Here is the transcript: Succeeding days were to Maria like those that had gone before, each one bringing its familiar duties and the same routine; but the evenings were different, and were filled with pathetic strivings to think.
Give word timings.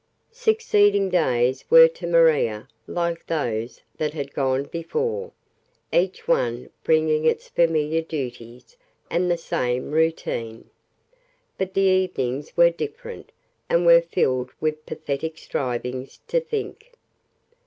Succeeding 0.31 1.09
days 1.11 1.63
were 1.69 1.87
to 1.87 2.07
Maria 2.07 2.67
like 2.87 3.23
those 3.27 3.81
that 3.97 4.15
had 4.15 4.33
gone 4.33 4.63
before, 4.63 5.31
each 5.91 6.27
one 6.27 6.71
bringing 6.83 7.23
its 7.23 7.47
familiar 7.47 8.01
duties 8.01 8.77
and 9.11 9.29
the 9.29 9.37
same 9.37 9.91
routine; 9.91 10.71
but 11.59 11.75
the 11.75 11.81
evenings 11.81 12.57
were 12.57 12.71
different, 12.71 13.31
and 13.69 13.85
were 13.85 14.01
filled 14.01 14.49
with 14.59 14.87
pathetic 14.87 15.37
strivings 15.37 16.19
to 16.27 16.39
think. 16.39 16.93